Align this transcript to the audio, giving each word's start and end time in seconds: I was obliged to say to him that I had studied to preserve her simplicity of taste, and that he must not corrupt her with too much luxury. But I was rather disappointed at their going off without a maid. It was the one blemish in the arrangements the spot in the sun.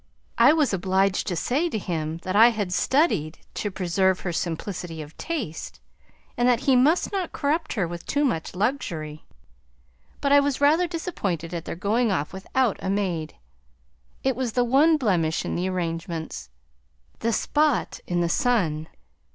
I 0.39 0.51
was 0.51 0.73
obliged 0.73 1.27
to 1.27 1.35
say 1.35 1.69
to 1.69 1.77
him 1.77 2.17
that 2.23 2.35
I 2.35 2.49
had 2.49 2.73
studied 2.73 3.37
to 3.53 3.69
preserve 3.69 4.21
her 4.21 4.33
simplicity 4.33 4.99
of 4.99 5.15
taste, 5.15 5.79
and 6.35 6.49
that 6.49 6.61
he 6.61 6.75
must 6.75 7.11
not 7.11 7.33
corrupt 7.33 7.73
her 7.73 7.87
with 7.87 8.07
too 8.07 8.25
much 8.25 8.55
luxury. 8.55 9.25
But 10.19 10.31
I 10.31 10.39
was 10.39 10.59
rather 10.59 10.87
disappointed 10.87 11.53
at 11.53 11.65
their 11.65 11.75
going 11.75 12.11
off 12.11 12.33
without 12.33 12.77
a 12.81 12.89
maid. 12.89 13.35
It 14.23 14.35
was 14.35 14.53
the 14.53 14.63
one 14.63 14.97
blemish 14.97 15.45
in 15.45 15.53
the 15.55 15.69
arrangements 15.69 16.49
the 17.19 17.31
spot 17.31 17.99
in 18.07 18.21
the 18.21 18.27
sun. 18.27 18.87